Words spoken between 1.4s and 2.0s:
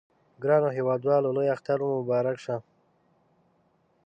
اختر مو